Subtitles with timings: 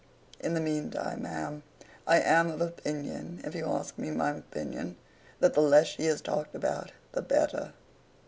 [0.39, 1.61] In the mean time, ma'am,
[2.07, 4.97] I am of opinion, if you ask me my opinion,
[5.39, 7.73] that the less she is talked about, the better.